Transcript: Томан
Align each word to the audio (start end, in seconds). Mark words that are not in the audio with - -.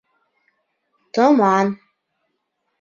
Томан 1.13 1.67